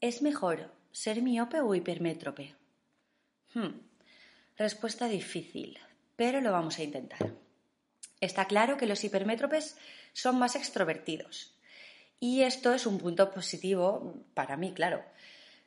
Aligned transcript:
¿Es 0.00 0.22
mejor 0.22 0.72
ser 0.92 1.20
miope 1.20 1.60
o 1.60 1.74
hipermétrope? 1.74 2.54
Hmm. 3.52 3.82
Respuesta 4.56 5.06
difícil, 5.06 5.78
pero 6.16 6.40
lo 6.40 6.52
vamos 6.52 6.78
a 6.78 6.82
intentar. 6.82 7.34
Está 8.18 8.46
claro 8.46 8.78
que 8.78 8.86
los 8.86 9.04
hipermétropes 9.04 9.76
son 10.14 10.38
más 10.38 10.56
extrovertidos. 10.56 11.54
Y 12.18 12.42
esto 12.42 12.72
es 12.72 12.86
un 12.86 12.96
punto 12.96 13.30
positivo 13.30 14.24
para 14.32 14.56
mí, 14.56 14.72
claro. 14.72 15.04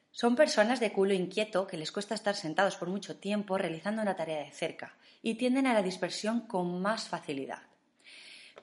Son 0.10 0.36
personas 0.36 0.80
de 0.80 0.92
culo 0.92 1.14
inquieto 1.14 1.68
que 1.68 1.78
les 1.78 1.92
cuesta 1.92 2.16
estar 2.16 2.36
sentados 2.36 2.76
por 2.76 2.90
mucho 2.90 3.18
tiempo 3.18 3.60
realizando 3.60 4.02
una 4.02 4.16
tarea 4.16 4.44
de 4.44 4.52
cerca 4.52 4.98
y 5.22 5.36
tienden 5.36 5.68
a 5.68 5.76
la 5.76 5.84
dispersión 5.84 6.48
con 6.48 6.82
más 6.82 7.08
facilidad. 7.08 7.62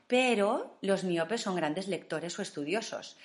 Pero 0.08 0.78
los 0.80 1.04
miopes 1.04 1.42
son 1.42 1.54
grandes 1.54 1.86
lectores 1.86 2.36
o 2.40 2.42
estudiosos. 2.42 3.16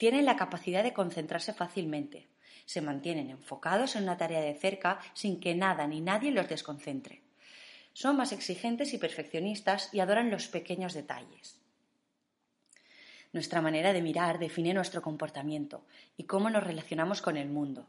Tienen 0.00 0.24
la 0.24 0.36
capacidad 0.36 0.82
de 0.82 0.94
concentrarse 0.94 1.52
fácilmente 1.52 2.26
se 2.64 2.80
mantienen 2.80 3.28
enfocados 3.28 3.96
en 3.96 4.04
una 4.04 4.16
tarea 4.16 4.40
de 4.40 4.54
cerca 4.54 4.98
sin 5.12 5.40
que 5.40 5.54
nada 5.54 5.86
ni 5.86 6.00
nadie 6.00 6.30
los 6.30 6.48
desconcentre. 6.48 7.20
Son 7.92 8.16
más 8.16 8.32
exigentes 8.32 8.94
y 8.94 8.98
perfeccionistas 8.98 9.92
y 9.92 10.00
adoran 10.00 10.30
los 10.30 10.48
pequeños 10.48 10.94
detalles. 10.94 11.58
Nuestra 13.34 13.60
manera 13.60 13.92
de 13.92 14.00
mirar 14.00 14.38
define 14.38 14.72
nuestro 14.72 15.02
comportamiento 15.02 15.84
y 16.16 16.24
cómo 16.24 16.48
nos 16.48 16.64
relacionamos 16.64 17.20
con 17.20 17.36
el 17.36 17.50
mundo. 17.50 17.86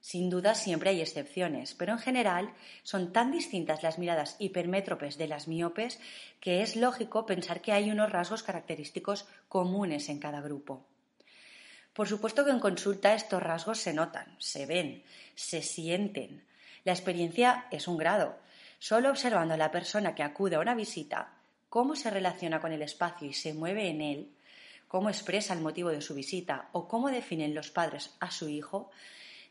Sin 0.00 0.30
duda 0.30 0.56
siempre 0.56 0.90
hay 0.90 1.02
excepciones, 1.02 1.74
pero 1.74 1.92
en 1.92 2.00
general 2.00 2.52
son 2.82 3.12
tan 3.12 3.30
distintas 3.30 3.84
las 3.84 4.00
miradas 4.00 4.34
hipermétropes 4.40 5.18
de 5.18 5.28
las 5.28 5.46
miopes 5.46 6.00
que 6.40 6.62
es 6.62 6.74
lógico 6.74 7.26
pensar 7.26 7.60
que 7.60 7.70
hay 7.70 7.92
unos 7.92 8.10
rasgos 8.10 8.42
característicos 8.42 9.28
comunes 9.48 10.08
en 10.08 10.18
cada 10.18 10.40
grupo. 10.40 10.84
Por 11.98 12.06
supuesto 12.06 12.44
que 12.44 12.52
en 12.52 12.60
consulta 12.60 13.12
estos 13.12 13.42
rasgos 13.42 13.80
se 13.80 13.92
notan, 13.92 14.36
se 14.38 14.66
ven, 14.66 15.02
se 15.34 15.62
sienten. 15.62 16.44
La 16.84 16.92
experiencia 16.92 17.66
es 17.72 17.88
un 17.88 17.96
grado. 17.96 18.38
Solo 18.78 19.10
observando 19.10 19.54
a 19.54 19.56
la 19.56 19.72
persona 19.72 20.14
que 20.14 20.22
acude 20.22 20.54
a 20.54 20.60
una 20.60 20.76
visita, 20.76 21.32
cómo 21.68 21.96
se 21.96 22.10
relaciona 22.10 22.60
con 22.60 22.70
el 22.70 22.82
espacio 22.82 23.26
y 23.26 23.32
se 23.32 23.52
mueve 23.52 23.88
en 23.88 24.00
él, 24.00 24.30
cómo 24.86 25.08
expresa 25.08 25.54
el 25.54 25.60
motivo 25.60 25.90
de 25.90 26.00
su 26.00 26.14
visita 26.14 26.68
o 26.70 26.86
cómo 26.86 27.08
definen 27.08 27.52
los 27.52 27.72
padres 27.72 28.14
a 28.20 28.30
su 28.30 28.48
hijo, 28.48 28.92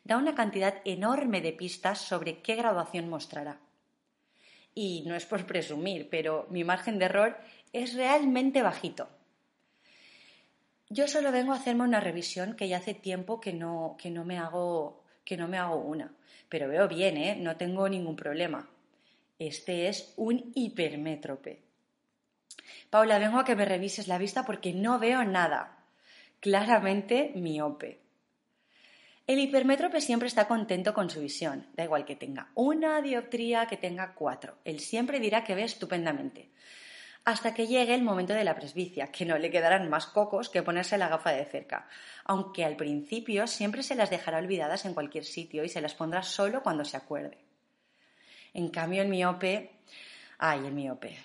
da 0.05 0.15
una 0.15 0.33
cantidad 0.33 0.75
enorme 0.85 1.41
de 1.41 1.51
pistas 1.51 1.99
sobre 1.99 2.39
qué 2.39 2.55
graduación 2.55 3.09
mostrará. 3.09 3.59
Y 4.73 5.03
no 5.05 5.15
es 5.15 5.25
por 5.25 5.45
presumir, 5.45 6.07
pero 6.09 6.47
mi 6.49 6.63
margen 6.63 6.97
de 6.97 7.05
error 7.07 7.37
es 7.73 7.93
realmente 7.93 8.61
bajito. 8.61 9.09
Yo 10.89 11.07
solo 11.07 11.33
vengo 11.33 11.51
a 11.51 11.57
hacerme 11.57 11.83
una 11.83 11.99
revisión 11.99 12.55
que 12.55 12.69
ya 12.69 12.77
hace 12.77 12.93
tiempo 12.93 13.41
que 13.41 13.51
no, 13.51 13.97
que 13.99 14.09
no, 14.09 14.23
me, 14.23 14.37
hago, 14.37 15.03
que 15.25 15.35
no 15.35 15.49
me 15.49 15.57
hago 15.57 15.75
una. 15.75 16.13
Pero 16.47 16.69
veo 16.69 16.87
bien, 16.87 17.17
¿eh? 17.17 17.35
No 17.35 17.57
tengo 17.57 17.89
ningún 17.89 18.15
problema. 18.15 18.69
Este 19.37 19.89
es 19.89 20.13
un 20.15 20.51
hipermétrope. 20.55 21.61
Paula, 22.89 23.19
vengo 23.19 23.39
a 23.39 23.45
que 23.45 23.57
me 23.57 23.65
revises 23.65 24.07
la 24.07 24.17
vista 24.17 24.45
porque 24.45 24.73
no 24.73 24.97
veo 24.97 25.25
nada. 25.25 25.77
Claramente 26.39 27.33
miope. 27.35 27.99
El 29.27 29.39
hipermétrope 29.39 29.99
siempre 29.99 30.29
está 30.29 30.47
contento 30.47 30.93
con 30.93 31.09
su 31.09 31.19
visión, 31.19 31.67
da 31.75 31.83
igual 31.83 32.05
que 32.05 32.15
tenga 32.15 32.49
una 32.55 33.01
dioptría, 33.01 33.65
que 33.67 33.75
tenga 33.75 34.13
cuatro. 34.13 34.57
Él 34.63 34.79
siempre 34.79 35.19
dirá 35.19 35.43
que 35.43 35.53
ve 35.53 35.63
estupendamente 35.63 36.49
hasta 37.27 37.53
que 37.53 37.67
llegue 37.67 37.93
el 37.93 38.03
momento 38.03 38.33
de 38.33 38.45
la 38.45 38.55
presbicia, 38.55 39.11
que 39.11 39.25
no 39.25 39.37
le 39.37 39.51
quedarán 39.51 39.89
más 39.89 40.07
cocos 40.07 40.47
que 40.47 40.63
ponerse 40.63 40.97
la 40.97 41.09
gafa 41.09 41.31
de 41.31 41.43
cerca, 41.43 41.85
aunque 42.23 42.63
al 42.63 42.77
principio 42.77 43.47
siempre 43.47 43.83
se 43.83 43.95
las 43.95 44.09
dejará 44.09 44.37
olvidadas 44.37 44.85
en 44.85 44.93
cualquier 44.93 45.25
sitio 45.25 45.65
y 45.65 45.67
se 45.67 45.81
las 45.81 45.93
pondrá 45.93 46.23
solo 46.23 46.63
cuando 46.63 46.85
se 46.85 46.95
acuerde. 46.95 47.37
En 48.53 48.69
cambio, 48.69 49.01
el 49.01 49.09
miope, 49.09 49.71
ay, 50.37 50.67
el 50.67 50.71
miope, 50.71 51.17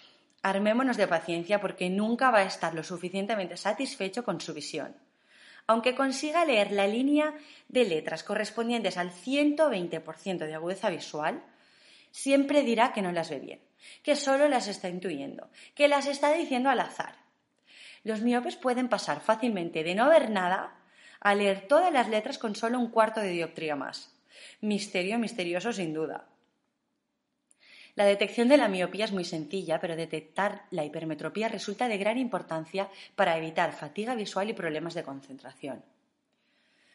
armémonos 0.43 0.97
de 0.97 1.07
paciencia 1.07 1.61
porque 1.61 1.89
nunca 1.89 2.33
va 2.33 2.39
a 2.39 2.47
estar 2.47 2.75
lo 2.75 2.83
suficientemente 2.83 3.57
satisfecho 3.57 4.25
con 4.25 4.41
su 4.41 4.53
visión. 4.55 4.97
Aunque 5.69 5.95
consiga 5.95 6.45
leer 6.45 6.73
la 6.73 6.89
línea 6.89 7.33
de 7.69 7.85
letras 7.85 8.25
correspondientes 8.25 8.97
al 8.97 9.13
120% 9.13 10.39
de 10.39 10.55
agudeza 10.55 10.91
visual, 10.91 11.45
siempre 12.11 12.65
dirá 12.65 12.93
que 12.93 13.03
no 13.03 13.13
las 13.13 13.31
ve 13.31 13.39
bien 13.39 13.72
que 14.03 14.17
solo 14.17 14.49
las 14.49 14.69
está 14.69 14.89
intuyendo, 14.89 15.49
que 15.75 15.89
las 15.89 16.07
está 16.07 16.33
diciendo 16.33 16.71
al 16.71 16.81
azar. 16.81 17.17
Los 18.05 18.21
miopes 18.21 18.57
pueden 18.57 18.89
pasar 18.89 19.21
fácilmente 19.21 19.85
de 19.85 19.95
no 19.95 20.09
ver 20.09 20.31
nada 20.31 20.77
a 21.21 21.35
leer 21.35 21.69
todas 21.69 21.93
las 21.93 22.09
letras 22.09 22.39
con 22.39 22.57
solo 22.57 22.79
un 22.79 22.91
cuarto 22.91 23.21
de 23.21 23.31
dioptría 23.31 23.77
más. 23.77 24.15
Misterio 24.61 25.19
misterioso 25.19 25.73
sin 25.73 25.95
duda. 25.95 26.27
La 27.95 28.05
detección 28.05 28.49
de 28.49 28.57
la 28.57 28.69
miopía 28.69 29.05
es 29.05 29.13
muy 29.13 29.25
sencilla, 29.25 29.79
pero 29.79 29.97
detectar 29.97 30.65
la 30.71 30.85
hipermetropía 30.85 31.49
resulta 31.49 31.89
de 31.89 31.99
gran 31.99 32.17
importancia 32.19 32.89
para 33.15 33.37
evitar 33.37 33.73
fatiga 33.73 34.15
visual 34.15 34.49
y 34.49 34.55
problemas 34.55 34.95
de 34.95 35.03
concentración. 35.03 35.85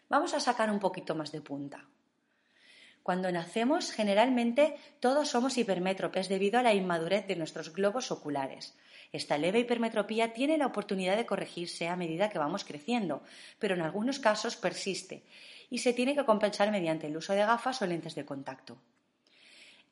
Vamos 0.10 0.34
a 0.34 0.40
sacar 0.40 0.72
un 0.72 0.80
poquito 0.80 1.14
más 1.14 1.32
de 1.32 1.42
punta. 1.42 1.86
Cuando 3.08 3.32
nacemos, 3.32 3.94
generalmente 3.94 4.76
todos 5.00 5.30
somos 5.30 5.58
hipermétropes 5.58 6.28
debido 6.28 6.60
a 6.60 6.62
la 6.62 6.74
inmadurez 6.74 7.26
de 7.26 7.38
nuestros 7.38 7.72
globos 7.72 8.12
oculares. 8.12 8.76
Esta 9.14 9.38
leve 9.38 9.60
hipermetropía 9.60 10.34
tiene 10.34 10.58
la 10.58 10.66
oportunidad 10.66 11.16
de 11.16 11.26
corregirse 11.26 11.88
a 11.88 11.96
medida 11.96 12.30
que 12.30 12.38
vamos 12.38 12.66
creciendo, 12.66 13.24
pero 13.60 13.76
en 13.76 13.82
algunos 13.82 14.20
casos 14.20 14.58
persiste 14.58 15.24
y 15.70 15.78
se 15.78 15.94
tiene 15.94 16.16
que 16.16 16.26
compensar 16.26 16.70
mediante 16.70 17.08
el 17.08 17.16
uso 17.16 17.32
de 17.32 17.46
gafas 17.46 17.82
o 17.82 17.86
lentes 17.86 18.14
de 18.14 18.26
contacto. 18.26 18.78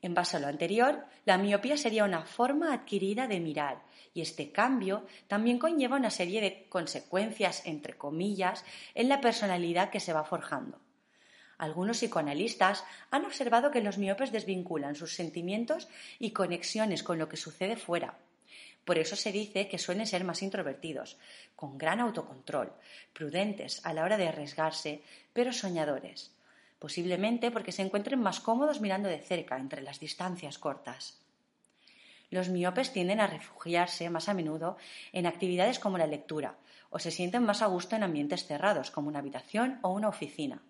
En 0.02 0.12
base 0.12 0.36
a 0.36 0.40
lo 0.40 0.48
anterior, 0.48 1.06
la 1.24 1.38
miopía 1.38 1.78
sería 1.78 2.04
una 2.04 2.26
forma 2.26 2.74
adquirida 2.74 3.26
de 3.26 3.40
mirar 3.40 3.80
y 4.12 4.20
este 4.20 4.52
cambio 4.52 5.06
también 5.26 5.58
conlleva 5.58 5.96
una 5.96 6.10
serie 6.10 6.42
de 6.42 6.66
consecuencias, 6.68 7.64
entre 7.64 7.96
comillas, 7.96 8.62
en 8.94 9.08
la 9.08 9.22
personalidad 9.22 9.88
que 9.88 10.00
se 10.00 10.12
va 10.12 10.22
forjando. 10.22 10.85
Algunos 11.58 11.98
psicoanalistas 11.98 12.84
han 13.10 13.24
observado 13.24 13.70
que 13.70 13.80
los 13.80 13.96
miopes 13.96 14.32
desvinculan 14.32 14.94
sus 14.94 15.14
sentimientos 15.14 15.88
y 16.18 16.32
conexiones 16.32 17.02
con 17.02 17.18
lo 17.18 17.28
que 17.28 17.38
sucede 17.38 17.76
fuera. 17.76 18.18
Por 18.84 18.98
eso 18.98 19.16
se 19.16 19.32
dice 19.32 19.66
que 19.66 19.78
suelen 19.78 20.06
ser 20.06 20.22
más 20.22 20.42
introvertidos, 20.42 21.18
con 21.56 21.78
gran 21.78 21.98
autocontrol, 22.00 22.72
prudentes 23.12 23.84
a 23.84 23.92
la 23.92 24.04
hora 24.04 24.16
de 24.16 24.28
arriesgarse, 24.28 25.02
pero 25.32 25.52
soñadores, 25.52 26.30
posiblemente 26.78 27.50
porque 27.50 27.72
se 27.72 27.82
encuentren 27.82 28.20
más 28.20 28.38
cómodos 28.38 28.80
mirando 28.80 29.08
de 29.08 29.18
cerca 29.18 29.56
entre 29.58 29.82
las 29.82 29.98
distancias 29.98 30.58
cortas. 30.58 31.18
Los 32.30 32.48
miopes 32.48 32.92
tienden 32.92 33.20
a 33.20 33.26
refugiarse 33.26 34.10
más 34.10 34.28
a 34.28 34.34
menudo 34.34 34.76
en 35.12 35.26
actividades 35.26 35.78
como 35.78 35.98
la 35.98 36.06
lectura, 36.06 36.56
o 36.90 36.98
se 36.98 37.10
sienten 37.10 37.44
más 37.44 37.62
a 37.62 37.66
gusto 37.66 37.96
en 37.96 38.02
ambientes 38.02 38.46
cerrados, 38.46 38.90
como 38.90 39.08
una 39.08 39.20
habitación 39.20 39.78
o 39.82 39.90
una 39.90 40.08
oficina. 40.08 40.62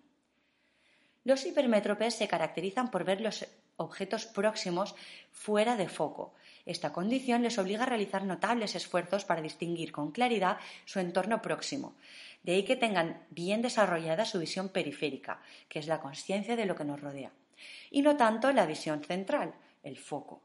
Los 1.27 1.45
hipermétropes 1.45 2.15
se 2.15 2.29
caracterizan 2.29 2.89
por 2.89 3.03
ver 3.03 3.19
los 3.19 3.45
objetos 3.75 4.25
próximos 4.27 4.95
fuera 5.33 5.75
de 5.75 5.89
foco. 5.89 6.33
Esta 6.65 6.93
condición 6.93 7.43
les 7.43 7.57
obliga 7.57 7.83
a 7.83 7.85
realizar 7.85 8.23
notables 8.23 8.75
esfuerzos 8.75 9.25
para 9.25 9.41
distinguir 9.41 9.91
con 9.91 10.11
claridad 10.11 10.57
su 10.85 11.01
entorno 11.01 11.41
próximo. 11.41 11.95
De 12.43 12.53
ahí 12.53 12.63
que 12.63 12.77
tengan 12.77 13.25
bien 13.29 13.61
desarrollada 13.61 14.23
su 14.23 14.39
visión 14.39 14.69
periférica, 14.69 15.41
que 15.67 15.79
es 15.79 15.87
la 15.87 15.99
conciencia 15.99 16.55
de 16.55 16.65
lo 16.65 16.77
que 16.77 16.85
nos 16.85 17.01
rodea, 17.01 17.33
y 17.91 18.03
no 18.03 18.15
tanto 18.15 18.49
la 18.53 18.65
visión 18.65 19.03
central, 19.03 19.53
el 19.83 19.97
foco. 19.97 20.41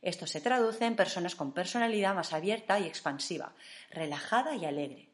Esto 0.00 0.26
se 0.26 0.40
traduce 0.40 0.86
en 0.86 0.96
personas 0.96 1.34
con 1.34 1.52
personalidad 1.52 2.14
más 2.14 2.32
abierta 2.32 2.80
y 2.80 2.86
expansiva, 2.86 3.52
relajada 3.90 4.56
y 4.56 4.64
alegre. 4.64 5.13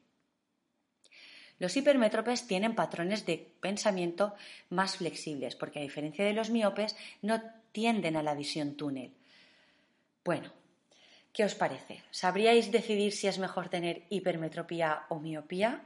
Los 1.60 1.76
hipermétropes 1.76 2.46
tienen 2.46 2.74
patrones 2.74 3.26
de 3.26 3.36
pensamiento 3.60 4.34
más 4.70 4.96
flexibles, 4.96 5.54
porque 5.54 5.78
a 5.78 5.82
diferencia 5.82 6.24
de 6.24 6.32
los 6.32 6.48
miopes, 6.48 6.96
no 7.20 7.40
tienden 7.70 8.16
a 8.16 8.22
la 8.22 8.34
visión 8.34 8.76
túnel. 8.76 9.12
Bueno, 10.24 10.50
¿qué 11.34 11.44
os 11.44 11.54
parece? 11.54 12.02
¿Sabríais 12.10 12.72
decidir 12.72 13.12
si 13.12 13.28
es 13.28 13.38
mejor 13.38 13.68
tener 13.68 14.04
hipermetropía 14.08 15.04
o 15.10 15.20
miopía? 15.20 15.84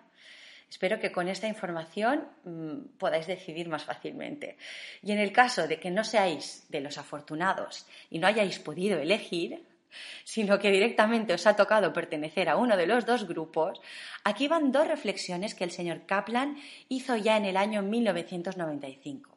Espero 0.70 1.00
que 1.00 1.10
con 1.10 1.28
esta 1.28 1.48
información 1.48 2.26
mm, 2.44 2.96
podáis 2.96 3.26
decidir 3.26 3.68
más 3.68 3.82
fácilmente. 3.82 4.56
Y 5.02 5.10
en 5.10 5.18
el 5.18 5.32
caso 5.32 5.66
de 5.66 5.80
que 5.80 5.90
no 5.90 6.04
seáis 6.04 6.66
de 6.68 6.80
los 6.80 6.98
afortunados 6.98 7.86
y 8.10 8.20
no 8.20 8.28
hayáis 8.28 8.60
podido 8.60 8.98
elegir, 8.98 9.66
sino 10.24 10.58
que 10.58 10.70
directamente 10.70 11.34
os 11.34 11.46
ha 11.46 11.56
tocado 11.56 11.92
pertenecer 11.92 12.48
a 12.48 12.56
uno 12.56 12.76
de 12.76 12.86
los 12.86 13.06
dos 13.06 13.26
grupos, 13.26 13.80
aquí 14.24 14.48
van 14.48 14.72
dos 14.72 14.88
reflexiones 14.88 15.54
que 15.54 15.64
el 15.64 15.70
señor 15.70 16.06
Kaplan 16.06 16.56
hizo 16.88 17.16
ya 17.16 17.36
en 17.36 17.44
el 17.44 17.56
año 17.56 17.82
1995. 17.82 19.36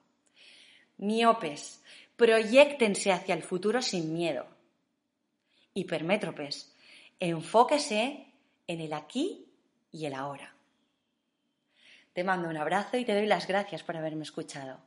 Miopes, 0.98 1.83
proyectense 2.15 3.12
hacia 3.12 3.36
el 3.36 3.44
futuro 3.44 3.81
sin 3.81 4.13
miedo. 4.13 4.48
Hipermétropes, 5.74 6.75
enfóquese 7.19 8.33
en 8.65 8.81
el 8.81 8.94
aquí 8.94 9.45
y 9.92 10.06
el 10.06 10.13
ahora. 10.13 10.54
Te 12.13 12.24
mando 12.24 12.50
un 12.50 12.57
abrazo 12.57 12.98
y 12.98 13.06
te 13.06 13.13
doy 13.13 13.27
las 13.27 13.48
gracias 13.48 13.83
por 13.83 13.95
haberme 13.95 14.24
escuchado. 14.24 14.86